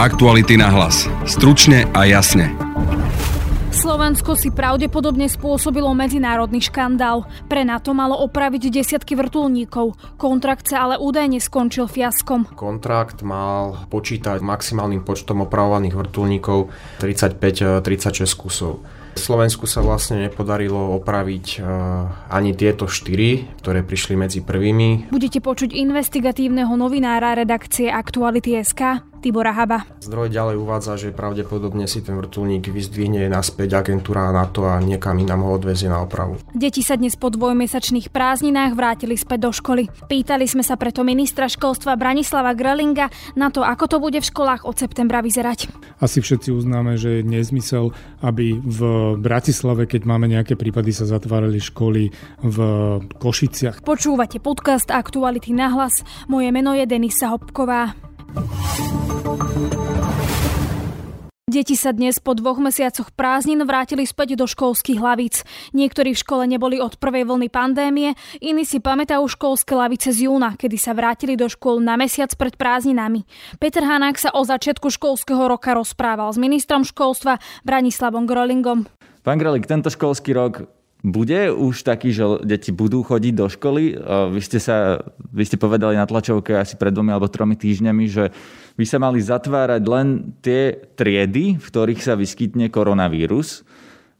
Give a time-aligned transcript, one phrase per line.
[0.00, 1.04] Aktuality na hlas.
[1.28, 2.56] Stručne a jasne.
[3.68, 7.28] Slovensko si pravdepodobne spôsobilo medzinárodný škandál.
[7.52, 10.16] Pre NATO malo opraviť desiatky vrtulníkov.
[10.16, 12.48] Kontrakt sa ale údajne skončil fiaskom.
[12.56, 18.80] Kontrakt mal počítať maximálnym počtom opravovaných vrtulníkov 35-36 kusov.
[19.20, 25.12] Slovensku sa vlastne nepodarilo opraviť uh, ani tieto štyri, ktoré prišli medzi prvými.
[25.12, 29.84] Budete počuť investigatívneho novinára redakcie Aktuality.sk Tibora Haba.
[30.00, 35.44] Zdroj ďalej uvádza, že pravdepodobne si ten vrtulník vyzdvihne naspäť agentúra NATO a niekam inám
[35.44, 36.40] ho odvezie na opravu.
[36.56, 39.92] Deti sa dnes po dvojmesačných prázdninách vrátili späť do školy.
[40.08, 44.64] Pýtali sme sa preto ministra školstva Branislava Grelinga na to, ako to bude v školách
[44.64, 45.68] od septembra vyzerať.
[46.00, 47.92] Asi všetci uznáme, že je nezmysel,
[48.24, 48.80] aby v
[49.20, 52.08] Bratislave, keď máme nejaké prípady, sa zatvárali školy
[52.40, 52.58] v
[53.20, 53.84] Košiciach.
[53.84, 56.00] Počúvate podcast Aktuality na hlas.
[56.24, 57.92] Moje meno je Denisa Hopková.
[61.50, 65.42] Deti sa dnes po dvoch mesiacoch prázdnin vrátili späť do školských hlavíc.
[65.74, 70.54] Niektorí v škole neboli od prvej vlny pandémie, iní si pamätajú školské lavice z júna,
[70.54, 73.26] kedy sa vrátili do škôl na mesiac pred prázdninami.
[73.58, 78.86] Peter Hanák sa o začiatku školského roka rozprával s ministrom školstva Branislavom Grolingom.
[79.26, 83.96] Pán Grelik, tento školský rok bude už taký, že deti budú chodiť do školy.
[84.36, 85.00] Vy ste, sa,
[85.32, 88.28] vy ste povedali na tlačovke asi pred dvomi alebo tromi týždňami, že
[88.76, 93.64] by sa mali zatvárať len tie triedy, v ktorých sa vyskytne koronavírus.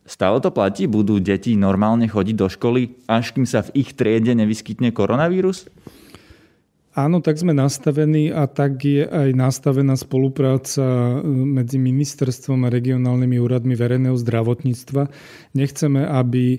[0.09, 0.89] Stále to platí?
[0.89, 5.69] Budú deti normálne chodiť do školy, až kým sa v ich triede nevyskytne koronavírus?
[6.91, 13.79] Áno, tak sme nastavení a tak je aj nastavená spolupráca medzi ministerstvom a regionálnymi úradmi
[13.79, 15.07] verejného zdravotníctva.
[15.55, 16.59] Nechceme, aby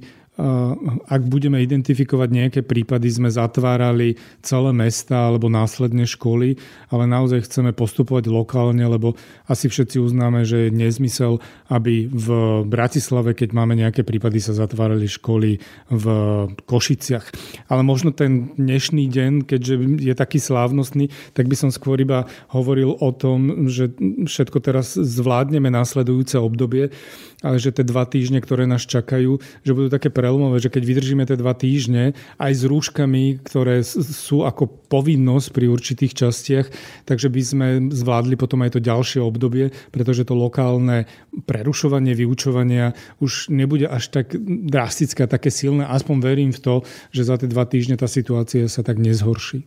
[1.11, 6.55] ak budeme identifikovať nejaké prípady, sme zatvárali celé mesta alebo následne školy,
[6.87, 9.19] ale naozaj chceme postupovať lokálne, lebo
[9.51, 12.27] asi všetci uznáme, že je nezmysel, aby v
[12.63, 15.59] Bratislave, keď máme nejaké prípady, sa zatvárali školy
[15.91, 16.05] v
[16.63, 17.27] Košiciach.
[17.67, 22.23] Ale možno ten dnešný deň, keďže je taký slávnostný, tak by som skôr iba
[22.55, 23.91] hovoril o tom, že
[24.25, 26.87] všetko teraz zvládneme následujúce obdobie,
[27.43, 31.25] ale že tie dva týždne, ktoré nás čakajú, že budú také prelomové, že keď vydržíme
[31.25, 36.67] tie dva týždne aj s rúškami, ktoré sú ako povinnosť pri určitých častiach,
[37.09, 41.09] takže by sme zvládli potom aj to ďalšie obdobie, pretože to lokálne
[41.49, 44.37] prerušovanie vyučovania už nebude až tak
[44.69, 45.89] drastické také silné.
[45.89, 46.75] Aspoň verím v to,
[47.09, 49.65] že za tie dva týždne tá situácia sa tak nezhorší.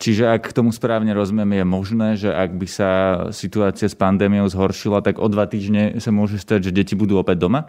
[0.00, 2.90] Čiže ak tomu správne rozumiem, je možné, že ak by sa
[3.36, 7.44] situácia s pandémiou zhoršila, tak o dva týždne sa môže stať, že deti budú opäť
[7.44, 7.68] doma?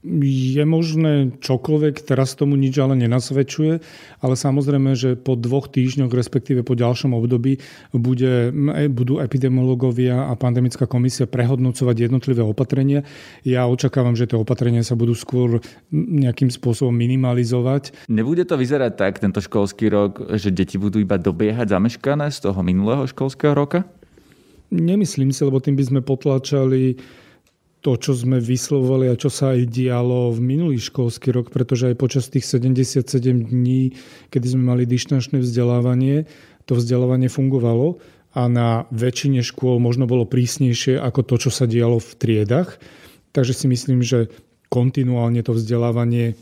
[0.00, 3.84] Je možné čokoľvek, teraz tomu nič ale nenasvedčuje,
[4.24, 7.60] ale samozrejme, že po dvoch týždňoch, respektíve po ďalšom období,
[7.92, 8.48] bude,
[8.88, 13.04] budú epidemiológovia a pandemická komisia prehodnocovať jednotlivé opatrenia.
[13.44, 15.60] Ja očakávam, že tie opatrenia sa budú skôr
[15.92, 18.08] nejakým spôsobom minimalizovať.
[18.08, 22.56] Nebude to vyzerať tak tento školský rok, že deti budú iba dobiehať zameškané z toho
[22.64, 23.84] minulého školského roka?
[24.72, 26.96] Nemyslím si, lebo tým by sme potlačali
[27.80, 31.96] to, čo sme vyslovovali a čo sa aj dialo v minulý školský rok, pretože aj
[31.96, 33.00] počas tých 77
[33.48, 33.96] dní,
[34.28, 36.28] kedy sme mali dištančné vzdelávanie,
[36.68, 37.96] to vzdelávanie fungovalo
[38.36, 42.78] a na väčšine škôl možno bolo prísnejšie ako to, čo sa dialo v triedach.
[43.32, 44.28] Takže si myslím, že
[44.70, 46.38] kontinuálne to vzdelávanie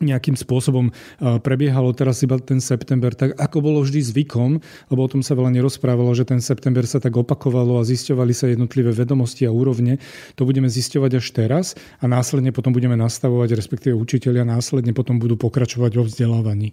[0.00, 0.90] nejakým spôsobom
[1.20, 5.52] prebiehalo teraz iba ten september, tak ako bolo vždy zvykom, lebo o tom sa veľa
[5.54, 10.00] nerozprávalo, že ten september sa tak opakovalo a zisťovali sa jednotlivé vedomosti a úrovne.
[10.40, 11.66] To budeme zisťovať až teraz
[12.00, 16.72] a následne potom budeme nastavovať, respektíve učiteľia následne potom budú pokračovať vo vzdelávaní.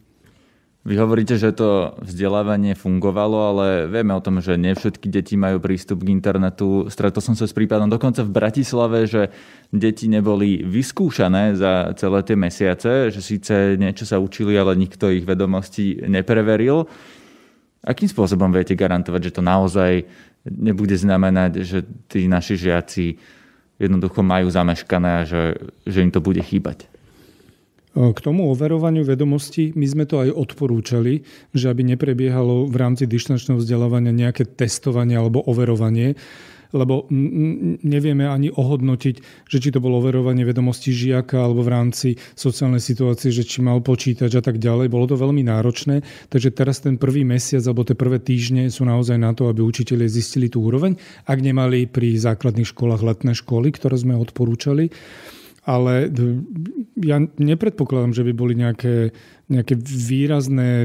[0.87, 5.59] Vy hovoríte, že to vzdelávanie fungovalo, ale vieme o tom, že nie všetky deti majú
[5.59, 6.87] prístup k internetu.
[6.87, 9.27] Stretol som sa s prípadom dokonca v Bratislave, že
[9.67, 15.27] deti neboli vyskúšané za celé tie mesiace, že síce niečo sa učili, ale nikto ich
[15.27, 16.87] vedomosti nepreveril.
[17.83, 20.07] Akým spôsobom viete garantovať, že to naozaj
[20.47, 23.19] nebude znamenať, že tí naši žiaci
[23.75, 26.87] jednoducho majú zameškané a že, že im to bude chýbať?
[27.97, 33.57] K tomu overovaniu vedomostí my sme to aj odporúčali, že aby neprebiehalo v rámci dištančného
[33.57, 36.13] vzdelávania nejaké testovanie alebo overovanie,
[36.75, 37.07] lebo
[37.81, 43.33] nevieme ani ohodnotiť, že či to bolo overovanie vedomostí žiaka alebo v rámci sociálnej situácie,
[43.33, 44.93] že či mal počítač a tak ďalej.
[44.93, 49.17] Bolo to veľmi náročné, takže teraz ten prvý mesiac alebo tie prvé týždne sú naozaj
[49.17, 53.97] na to, aby učiteľi zistili tú úroveň, ak nemali pri základných školách letné školy, ktoré
[53.97, 54.93] sme odporúčali
[55.67, 56.07] ale
[56.95, 59.11] ja nepredpokladám, že by boli nejaké
[59.47, 60.83] nejaké výrazné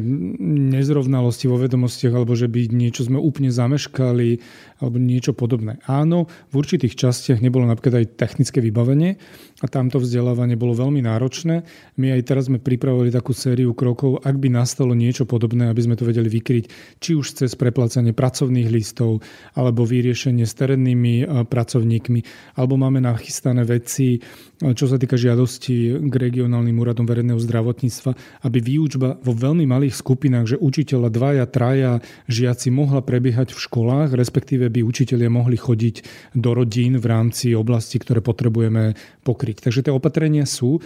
[0.71, 4.39] nezrovnalosti vo vedomostiach alebo že by niečo sme úplne zameškali
[4.79, 5.83] alebo niečo podobné.
[5.91, 9.19] Áno, v určitých častiach nebolo napríklad aj technické vybavenie
[9.63, 11.67] a tamto vzdelávanie bolo veľmi náročné.
[11.99, 15.99] My aj teraz sme pripravili takú sériu krokov, ak by nastalo niečo podobné, aby sme
[15.99, 16.65] to vedeli vykryť,
[17.03, 19.27] či už cez preplácanie pracovných listov
[19.59, 22.21] alebo vyriešenie s terénnymi pracovníkmi,
[22.59, 24.23] alebo máme nachystané veci,
[24.63, 28.15] čo sa týka žiadosti k regionálnym úradom verejného zdravotníctva,
[28.53, 34.13] aby výučba vo veľmi malých skupinách, že učiteľa dvaja, traja žiaci mohla prebiehať v školách,
[34.13, 36.05] respektíve by učitelia mohli chodiť
[36.37, 38.93] do rodín v rámci oblasti, ktoré potrebujeme
[39.25, 39.65] pokryť.
[39.65, 40.85] Takže tie opatrenia sú.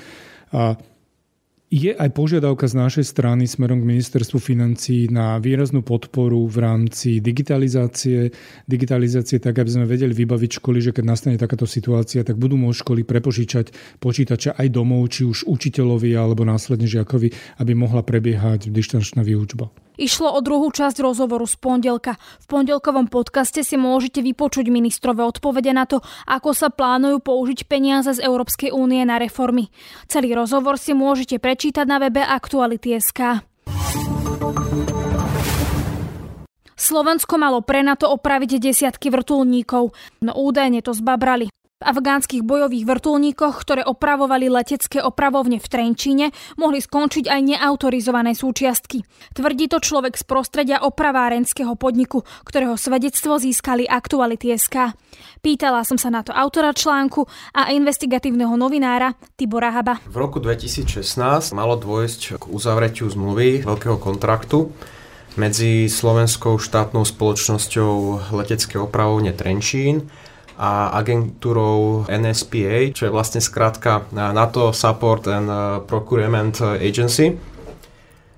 [0.54, 0.78] A
[1.66, 7.18] je aj požiadavka z našej strany smerom k ministerstvu financí na výraznú podporu v rámci
[7.18, 8.30] digitalizácie,
[8.70, 12.78] digitalizácie tak, aby sme vedeli vybaviť školy, že keď nastane takáto situácia, tak budú môcť
[12.86, 19.26] školy prepožičať počítače aj domov, či už učiteľovi alebo následne žiakovi, aby mohla prebiehať dištančná
[19.26, 19.66] výučba.
[19.96, 22.20] Išlo o druhú časť rozhovoru z pondelka.
[22.44, 28.12] V pondelkovom podcaste si môžete vypočuť ministrové odpovede na to, ako sa plánujú použiť peniaze
[28.12, 29.72] z Európskej únie na reformy.
[30.08, 33.44] Celý rozhovor si môžete prečítať na webe Aktuality.sk.
[36.76, 41.48] Slovensko malo pre NATO opraviť desiatky vrtulníkov, no údajne to zbabrali.
[41.76, 46.26] Afgánskych bojových vrtulníkoch, ktoré opravovali letecké opravovne v Trenčíne,
[46.56, 49.05] mohli skončiť aj neautorizované súčiastky.
[49.37, 54.96] Tvrdí to človek z prostredia opravárenského podniku, ktorého svedectvo získali Aktuality.sk.
[55.44, 60.00] Pýtala som sa na to autora článku a investigatívneho novinára Tibora Haba.
[60.08, 60.96] V roku 2016
[61.52, 64.72] malo dôjsť k uzavretiu zmluvy veľkého kontraktu
[65.37, 67.93] medzi slovenskou štátnou spoločnosťou
[68.32, 70.08] letecké opravovne Trenčín
[70.56, 77.37] a agentúrou NSPA, čo je vlastne skrátka NATO Support and uh, Procurement Agency.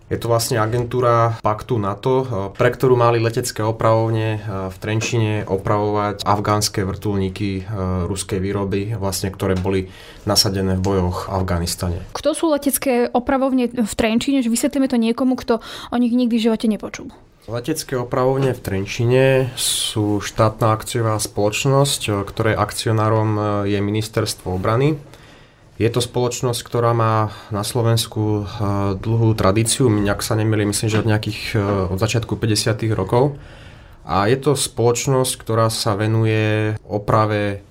[0.08, 5.46] Je to vlastne agentúra paktu NATO, uh, pre ktorú mali letecké opravovne uh, v Trenčine
[5.46, 7.70] opravovať afgánske vrtulníky
[8.10, 9.86] ruskej výroby, vlastne, ktoré boli
[10.26, 11.98] nasadené v bojoch v Afganistane.
[12.10, 14.42] Kto sú letecké opravovne v Trenčine?
[14.42, 15.62] Vysvetlíme to niekomu, kto
[15.94, 17.14] o nich nikdy v živote nepočul.
[17.48, 25.00] Letecké opravovne v Trenčine sú štátna akciová spoločnosť, ktorej akcionárom je Ministerstvo obrany.
[25.80, 28.48] Je to spoločnosť, ktorá má na Slovensku eh,
[29.00, 31.40] dlhú tradíciu, ak sa nemýlim, myslím, že od nejakých
[31.88, 32.84] od začiatku 50.
[32.92, 33.40] rokov.
[34.04, 37.64] A je to spoločnosť, ktorá sa venuje oprave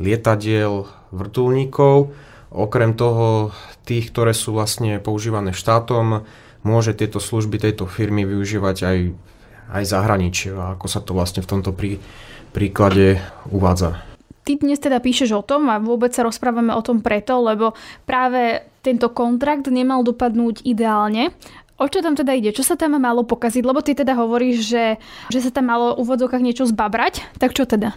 [0.00, 2.08] lietadiel, vrtulníkov,
[2.48, 3.52] okrem toho
[3.84, 6.24] tých, ktoré sú vlastne používané štátom,
[6.62, 8.98] môže tieto služby tejto firmy využívať aj,
[9.72, 12.00] aj zahraničie ako sa to vlastne v tomto prí,
[12.52, 14.02] príklade uvádza.
[14.40, 17.76] Ty dnes teda píšeš o tom a vôbec sa rozprávame o tom preto, lebo
[18.08, 21.36] práve tento kontrakt nemal dopadnúť ideálne.
[21.80, 22.52] O čo tam teda ide?
[22.52, 23.64] Čo sa tam malo pokaziť?
[23.64, 24.84] Lebo ty teda hovoríš, že,
[25.32, 27.24] že sa tam malo v úvodzovkách niečo zbabrať.
[27.40, 27.96] Tak čo teda?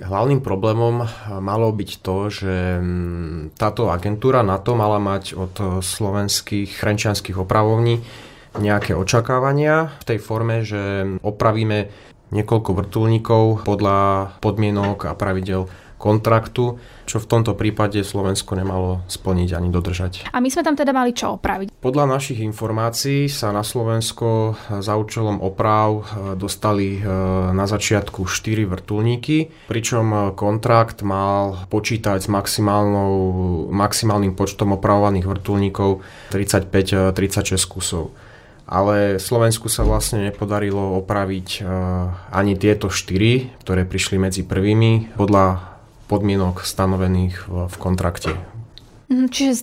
[0.00, 1.04] Hlavným problémom
[1.44, 5.54] malo byť to, že mm, táto agentúra na to mala mať od
[5.84, 8.00] slovenských chrečanských opravovní
[8.56, 11.92] nejaké očakávania v tej forme, že opravíme
[12.30, 13.98] niekoľko vrtulníkov podľa
[14.42, 15.70] podmienok a pravidel
[16.00, 20.32] kontraktu, čo v tomto prípade Slovensko nemalo splniť ani dodržať.
[20.32, 21.76] A my sme tam teda mali čo opraviť?
[21.76, 26.02] Podľa našich informácií sa na Slovensko za účelom oprav e,
[26.40, 27.04] dostali e,
[27.52, 36.00] na začiatku 4 vrtulníky, pričom kontrakt mal počítať s maximálnym počtom opravovaných vrtulníkov
[36.32, 38.16] 35-36 e, kusov
[38.70, 41.66] ale Slovensku sa vlastne nepodarilo opraviť
[42.30, 45.69] ani tieto štyri, ktoré prišli medzi prvými podľa
[46.10, 48.34] podmienok stanovených v, kontrakte.
[49.06, 49.62] Mhm, čiže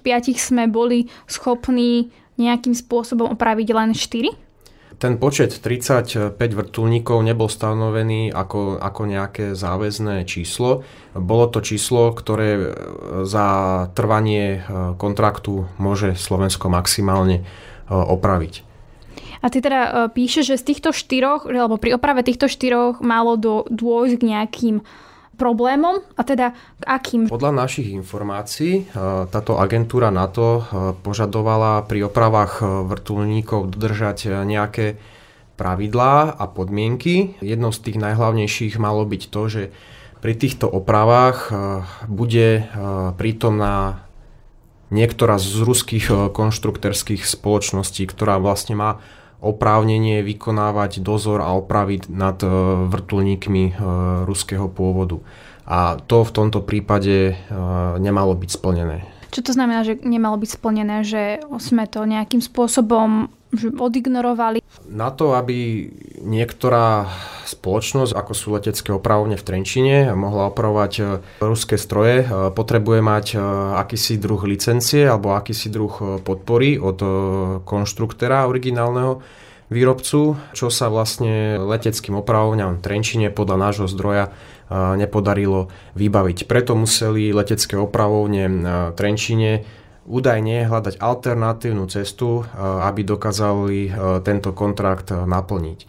[0.40, 2.08] sme boli schopní
[2.40, 4.52] nejakým spôsobom opraviť len 4?
[5.02, 10.86] Ten počet 35 vrtulníkov nebol stanovený ako, ako nejaké záväzné číslo.
[11.10, 12.62] Bolo to číslo, ktoré e,
[13.26, 13.46] za
[13.98, 17.44] trvanie e, kontraktu môže Slovensko maximálne e,
[17.90, 18.62] opraviť.
[19.42, 23.66] A ty teda píšeš, že z týchto štyroch, alebo pri oprave týchto štyroch malo do,
[23.74, 24.76] dôjsť k nejakým
[25.36, 27.20] problémom a teda k akým?
[27.28, 28.94] Podľa našich informácií e,
[29.28, 30.62] táto agentúra NATO e,
[31.00, 35.00] požadovala pri opravách e, vrtulníkov dodržať nejaké
[35.56, 37.36] pravidlá a podmienky.
[37.40, 39.62] Jednou z tých najhlavnejších malo byť to, že
[40.22, 41.50] pri týchto opravách
[42.06, 42.70] bude
[43.18, 44.06] prítomná
[44.94, 48.90] niektorá z ruských konštruktorských spoločností, ktorá vlastne má
[49.42, 52.46] oprávnenie vykonávať dozor a opraviť nad e,
[52.86, 53.72] vrtulníkmi e,
[54.22, 55.18] ruského pôvodu.
[55.66, 57.54] A to v tomto prípade e,
[57.98, 59.02] nemalo byť splnené.
[59.34, 64.64] Čo to znamená, že nemalo byť splnené, že sme to nejakým spôsobom odignorovali?
[64.88, 65.88] Na to, aby
[66.24, 67.08] niektorá
[67.44, 71.02] spoločnosť, ako sú letecké opravovne v Trenčine, mohla opravovať e,
[71.44, 73.36] ruské stroje, e, potrebuje mať e,
[73.76, 76.98] akýsi druh licencie alebo akýsi druh podpory od
[77.68, 79.20] konštruktéra originálneho
[79.68, 84.32] výrobcu, čo sa vlastne leteckým opravovňam v Trenčine podľa nášho zdroja
[84.72, 85.68] nepodarilo
[86.00, 86.48] vybaviť.
[86.48, 89.64] Preto museli letecké opravovne v Trenčine
[90.06, 93.92] údajne hľadať alternatívnu cestu, aby dokázali
[94.26, 95.80] tento kontrakt naplniť.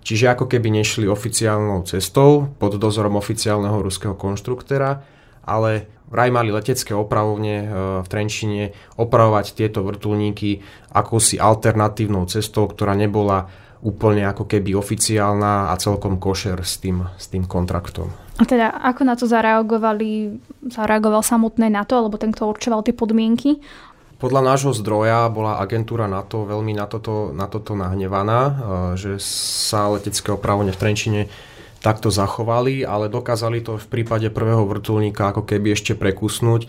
[0.00, 5.04] Čiže ako keby nešli oficiálnou cestou pod dozorom oficiálneho ruského konštruktéra,
[5.44, 7.68] ale vraj mali letecké opravovne
[8.02, 10.64] v Trenčine opravovať tieto vrtulníky
[10.96, 13.46] akousi alternatívnou cestou, ktorá nebola
[13.80, 18.12] úplne ako keby oficiálna a celkom košer s tým, s tým kontraktom.
[18.40, 23.60] A teda ako na to zareagovali, zareagoval samotné NATO, alebo ten, kto určoval tie podmienky?
[24.20, 28.52] Podľa nášho zdroja bola agentúra NATO veľmi na toto, na toto nahnevaná, e,
[29.00, 31.20] že sa letecké opravovne v Trenčine
[31.80, 36.68] takto zachovali, ale dokázali to v prípade prvého vrtulníka ako keby ešte prekusnúť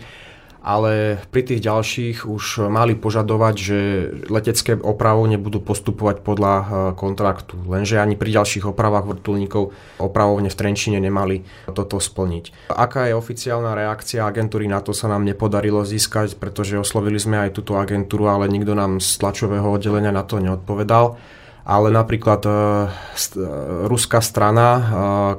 [0.62, 3.78] ale pri tých ďalších už mali požadovať, že
[4.30, 6.64] letecké opravovne budú postupovať podľa e,
[6.94, 7.58] kontraktu.
[7.66, 11.42] Lenže ani pri ďalších opravách vrtulníkov opravovne v Trenčine nemali
[11.74, 12.70] toto splniť.
[12.70, 17.58] Aká je oficiálna reakcia agentúry na to sa nám nepodarilo získať, pretože oslovili sme aj
[17.58, 21.18] túto agentúru, ale nikto nám z tlačového oddelenia na to neodpovedal
[21.62, 22.50] ale napríklad e,
[23.14, 23.46] st- e,
[23.86, 24.82] ruská strana, e,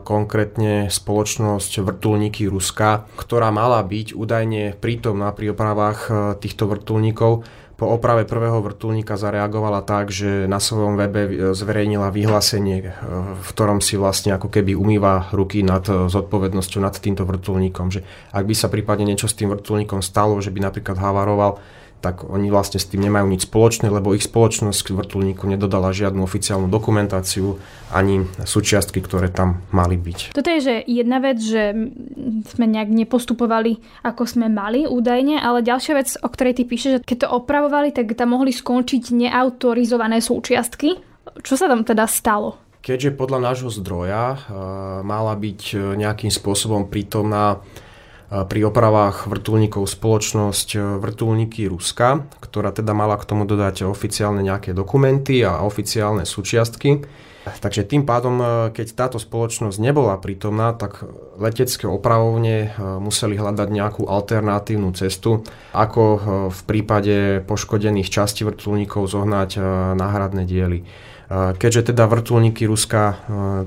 [0.08, 6.00] konkrétne spoločnosť vrtulníky Ruska, ktorá mala byť údajne prítomná pri opravách
[6.39, 12.94] týchto vrtulníkov, po oprave prvého vrtulníka zareagovala tak, že na svojom webe zverejnila vyhlásenie,
[13.34, 17.89] v ktorom si vlastne ako keby umýva ruky nad zodpovednosťou nad týmto vrtulníkom.
[17.89, 21.60] Že ak by sa prípadne niečo s tým vrtulníkom stalo, že by napríklad havaroval,
[22.03, 26.19] tak oni vlastne s tým nemajú nič spoločné, lebo ich spoločnosť k vrtulníku nedodala žiadnu
[26.19, 27.55] oficiálnu dokumentáciu
[27.95, 30.36] ani súčiastky, ktoré tam mali byť.
[30.36, 31.72] Toto je že jedna vec, že
[32.51, 37.00] sme nejak nepostupovali, ako sme mali údajne, ale ďalšia vec, o ktorej ty píše, že
[37.00, 41.00] keď to opravovali, tak tam mohli skončiť neautorizované súčiastky.
[41.39, 42.60] Čo sa tam teda stalo?
[42.83, 44.38] Keďže podľa nášho zdroja uh,
[45.07, 47.63] mala byť e, nejakým spôsobom prítomná
[48.34, 54.74] pri opravách vrtulníkov spoločnosť e, Vrtulníky Ruska, ktorá teda mala k tomu dodať oficiálne nejaké
[54.74, 57.06] dokumenty a oficiálne súčiastky.
[57.44, 61.06] Takže tým pádom, e, keď táto spoločnosť nebola prítomná, tak
[61.38, 65.46] letecké opravovne e, museli hľadať nejakú alternatívnu cestu,
[65.78, 66.04] ako
[66.50, 69.62] v prípade poškodených častí vrtulníkov zohnať
[69.94, 70.82] náhradné diely.
[71.34, 73.18] Keďže teda vrtulníky Ruska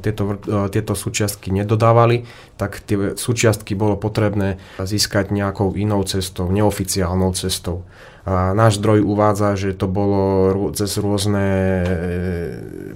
[0.05, 0.39] tieto,
[0.71, 2.23] tieto súčiastky nedodávali,
[2.55, 7.83] tak tie súčiastky bolo potrebné získať nejakou inou cestou, neoficiálnou cestou.
[8.27, 11.87] Náš zdroj uvádza, že to bolo cez rôzne e,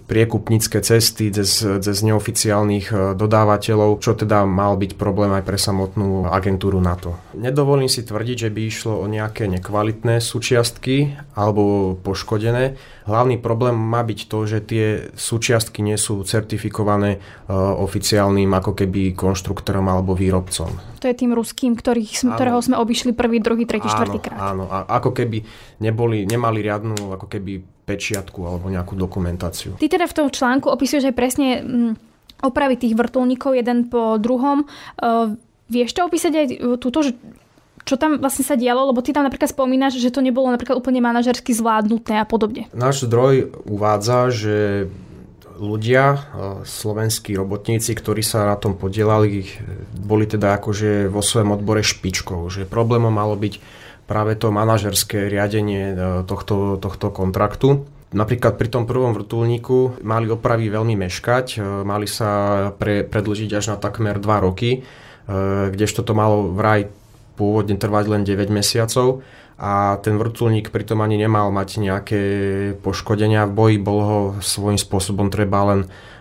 [0.03, 6.27] priekupnícke cesty, cez, cez neoficiálnych e, dodávateľov, čo teda mal byť problém aj pre samotnú
[6.27, 7.15] agentúru NATO.
[7.39, 12.75] Nedovolím si tvrdiť, že by išlo o nejaké nekvalitné súčiastky alebo poškodené.
[13.07, 19.15] Hlavný problém má byť to, že tie súčiastky nie sú certifikované e, oficiálnym ako keby
[19.15, 20.91] konštruktorom alebo výrobcom.
[21.01, 24.53] To je tým ruským, ktorých, ktorého sme obišli prvý, druhý, tretí, štvrtý krát.
[24.53, 25.39] Áno, a ako keby
[25.85, 29.77] neboli, nemali riadnu ako keby pečiatku alebo nejakú dokumentáciu.
[29.77, 31.93] Ty teda v tom článku opisuješ aj presne mm,
[32.47, 34.65] opravy tých vrtulníkov jeden po druhom.
[34.97, 35.37] Uh,
[35.69, 36.47] vieš to opísať aj
[36.81, 37.13] túto, že
[37.85, 41.01] čo tam vlastne sa dialo, lebo ty tam napríklad spomínaš, že to nebolo napríklad úplne
[41.01, 42.69] manažersky zvládnuté a podobne.
[42.77, 44.57] Náš zdroj uvádza, že
[45.61, 46.25] ľudia,
[46.65, 49.45] slovenskí robotníci, ktorí sa na tom podielali,
[49.93, 53.55] boli teda akože vo svojom odbore špičkou, že problémom malo byť
[54.11, 57.87] práve to manažerské riadenie e, tohto, tohto kontraktu.
[58.11, 62.31] Napríklad pri tom prvom vrtulníku mali opravy veľmi meškať, e, mali sa
[62.75, 64.79] pre, predlžiť až na takmer 2 roky, e,
[65.71, 66.91] kdežto to malo vraj
[67.39, 69.23] pôvodne trvať len 9 mesiacov
[69.61, 72.23] a ten vrtulník pritom ani nemal mať nejaké
[72.83, 75.81] poškodenia v boji, bol ho svojím spôsobom treba len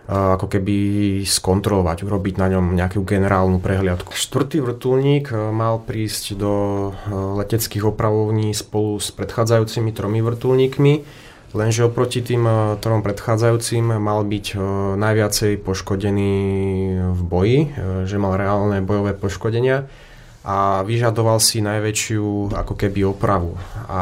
[0.10, 0.78] ako keby
[1.22, 4.18] skontrolovať, urobiť na ňom nejakú generálnu prehliadku.
[4.18, 6.54] Štvrtý vrtulník mal prísť do
[7.38, 10.94] leteckých opravovní spolu s predchádzajúcimi tromi vrtulníkmi,
[11.54, 12.42] lenže oproti tým
[12.82, 14.58] trom predchádzajúcim mal byť
[14.98, 16.34] najviacej poškodený
[17.14, 17.60] v boji,
[18.10, 19.86] že mal reálne bojové poškodenia
[20.42, 23.54] a vyžadoval si najväčšiu ako keby opravu.
[23.86, 24.02] A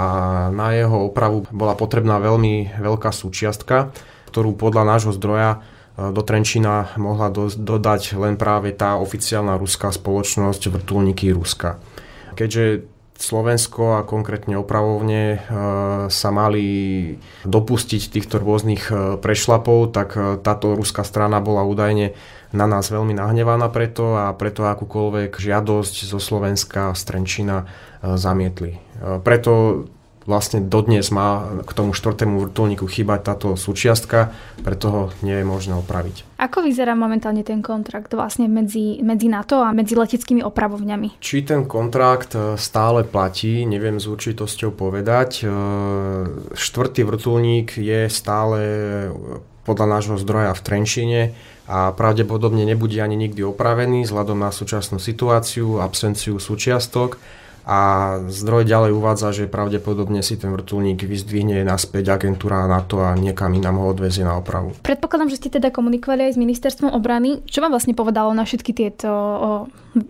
[0.56, 3.92] na jeho opravu bola potrebná veľmi veľká súčiastka,
[4.32, 5.60] ktorú podľa nášho zdroja
[5.98, 11.82] do Trenčína mohla do, dodať len práve tá oficiálna ruská spoločnosť vrtulníky Ruska.
[12.38, 12.86] Keďže
[13.18, 15.38] Slovensko a konkrétne opravovne e,
[16.08, 16.66] sa mali
[17.50, 22.14] dopustiť týchto rôznych e, prešlapov, tak e, táto ruská strana bola údajne
[22.54, 27.68] na nás veľmi nahnevaná preto a preto akúkoľvek žiadosť zo Slovenska z Trenčína
[28.00, 28.80] zamietli.
[29.26, 29.84] Preto
[30.28, 35.80] vlastne dodnes má k tomu štvrtému vrtulníku chýbať táto súčiastka, preto ho nie je možné
[35.80, 36.28] opraviť.
[36.38, 41.24] Ako vyzerá momentálne ten kontrakt vlastne medzi, medzi NATO a medzi leteckými opravovňami?
[41.24, 45.42] Či ten kontrakt e, stále platí, neviem s určitosťou povedať.
[45.42, 45.44] E,
[46.54, 48.60] štvrtý vrtulník je stále
[49.64, 51.22] podľa nášho zdroja v Trenčine
[51.68, 57.20] a pravdepodobne nebude ani nikdy opravený vzhľadom na súčasnú situáciu, absenciu súčiastok
[57.68, 57.80] a
[58.32, 63.84] zdroj ďalej uvádza, že pravdepodobne si ten vrtulník vyzdvihne naspäť agentúra NATO a niekam inám
[63.84, 64.72] ho odvezie na opravu.
[64.88, 67.44] Predpokladám, že ste teda komunikovali aj s ministerstvom obrany.
[67.44, 69.12] Čo vám vlastne povedalo na všetky tieto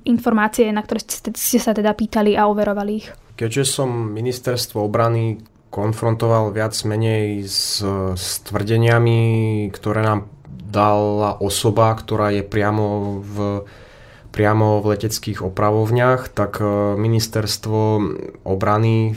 [0.06, 3.10] informácie, na ktoré ste, ste sa teda pýtali a overovali ich?
[3.34, 5.42] Keďže som ministerstvo obrany
[5.74, 7.82] konfrontoval viac menej s,
[8.14, 9.18] s tvrdeniami,
[9.74, 13.36] ktoré nám dala osoba, ktorá je priamo v
[14.38, 17.80] priamo v leteckých opravovniach, tak e, ministerstvo
[18.46, 19.14] obrany e,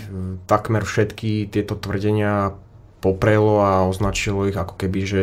[0.48, 2.56] takmer všetky tieto tvrdenia
[3.04, 5.20] poprelo a označilo ich ako keby, že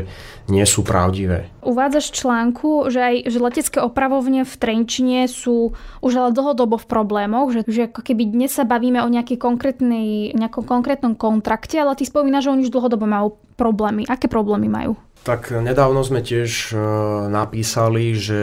[0.50, 1.50] nie sú pravdivé.
[1.66, 6.90] Uvádzaš v článku, že aj že letecké opravovne v Trenčine sú už ale dlhodobo v
[6.90, 11.94] problémoch, že, že ako keby dnes sa bavíme o nejakej konkrétnej, nejakom konkrétnom kontrakte, ale
[11.98, 14.10] ty spomínaš, že oni už dlhodobo majú problémy.
[14.10, 14.98] Aké problémy majú?
[15.24, 16.76] Tak nedávno sme tiež e,
[17.28, 18.42] napísali, že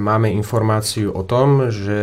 [0.00, 2.00] máme informáciu o tom, že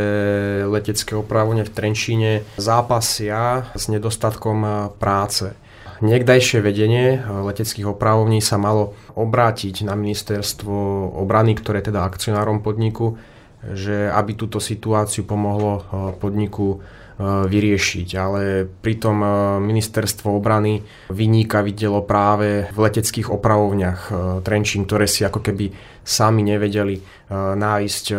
[0.69, 4.69] letecké opravovne v Trenčíne zápasia s nedostatkom e,
[5.01, 5.57] práce.
[6.05, 10.73] Niekdajšie vedenie e, leteckých opravovní sa malo obrátiť na ministerstvo
[11.17, 13.17] obrany, ktoré teda akcionárom podniku,
[13.61, 15.85] že aby túto situáciu pomohlo
[16.17, 16.81] podniku
[17.21, 19.21] vyriešiť, ale pritom
[19.61, 20.81] ministerstvo obrany
[21.13, 23.99] vyníka videlo práve v leteckých opravovniach
[24.41, 25.69] Trenčín, ktoré si ako keby
[26.01, 27.01] sami nevedeli e,
[27.33, 28.15] nájsť e,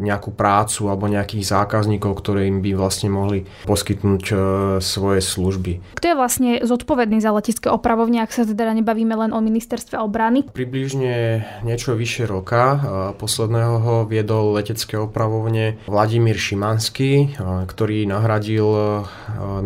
[0.00, 4.36] nejakú prácu alebo nejakých zákazníkov, ktoré im by vlastne mohli poskytnúť e,
[4.80, 6.00] svoje služby.
[6.00, 10.48] Kto je vlastne zodpovedný za letecké opravovne, ak sa teda nebavíme len o ministerstve obrany?
[10.48, 12.80] Približne niečo vyše roka
[13.20, 17.36] posledného ho viedol letecké opravovne Vladimír Šimanský,
[17.68, 18.70] ktorý nahradil,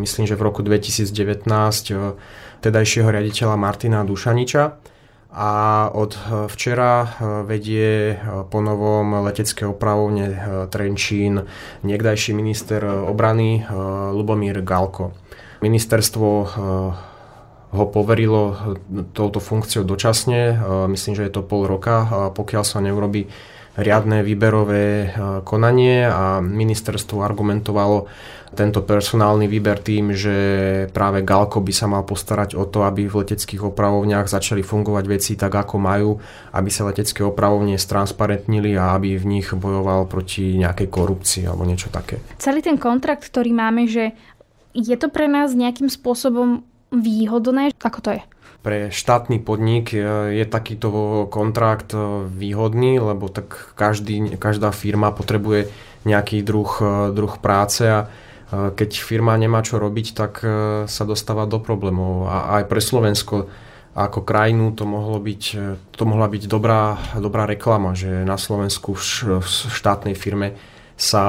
[0.01, 1.45] myslím, že v roku 2019
[2.65, 4.63] tedajšieho riaditeľa Martina Dušaniča
[5.29, 5.51] a
[5.93, 7.13] od eh, včera
[7.45, 8.17] vedie
[8.49, 10.27] po novom letecké opravovne
[10.73, 11.45] Trenčín
[11.85, 13.69] niekdajší minister obrany
[14.17, 15.13] Lubomír Galko.
[15.59, 16.29] Ministerstvo
[17.69, 18.57] ho poverilo
[19.13, 20.57] touto funkciou dočasne,
[20.89, 23.27] myslím, že je to pol roka, pokiaľ sa neurobi
[23.79, 25.15] riadne výberové
[25.47, 28.11] konanie a ministerstvo argumentovalo
[28.49, 30.37] tento personálny výber tým, že
[30.89, 35.37] práve Galko by sa mal postarať o to, aby v leteckých opravovniach začali fungovať veci
[35.37, 36.17] tak, ako majú,
[36.57, 41.93] aby sa letecké opravovne stransparentnili a aby v nich bojoval proti nejakej korupcii alebo niečo
[41.93, 42.25] také.
[42.41, 44.17] Celý ten kontrakt, ktorý máme, že
[44.73, 47.77] je to pre nás nejakým spôsobom výhodné?
[47.85, 48.23] Ako to je?
[48.59, 51.95] Pre štátny podnik je takýto kontrakt
[52.27, 55.71] výhodný, lebo tak každý, každá firma potrebuje
[56.03, 56.71] nejaký druh,
[57.15, 58.11] druh práce a
[58.49, 60.49] keď firma nemá čo robiť, tak e,
[60.89, 62.33] sa dostáva do problémov.
[62.33, 63.45] A aj pre Slovensko
[63.93, 68.97] ako krajinu to, mohlo byť, e, to mohla byť dobrá, dobrá reklama, že na Slovensku
[68.97, 70.57] v štátnej firme
[70.97, 71.25] sa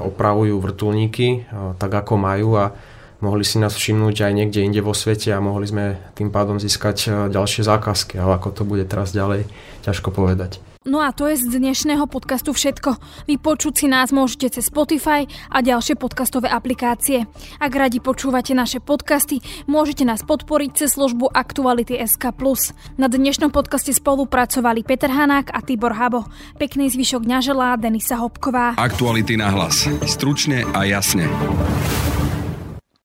[0.00, 1.38] opravujú vrtulníky e,
[1.76, 2.72] tak ako majú a
[3.20, 7.30] mohli si nás všimnúť aj niekde inde vo svete a mohli sme tým pádom získať
[7.30, 8.18] ďalšie zákazky.
[8.18, 9.46] Ale ako to bude teraz ďalej,
[9.86, 10.62] ťažko povedať.
[10.88, 12.96] No a to je z dnešného podcastu všetko.
[13.28, 17.28] Vypočuť si nás môžete cez Spotify a ďalšie podcastové aplikácie.
[17.60, 22.32] Ak radi počúvate naše podcasty, môžete nás podporiť cez službu Aktuality SK+.
[22.96, 26.24] Na dnešnom podcaste spolupracovali Peter Hanák a Tibor Habo.
[26.56, 28.78] Pekný zvyšok dňa želá Denisa Hopková.
[28.80, 29.84] Aktuality na hlas.
[30.08, 31.28] Stručne a jasne.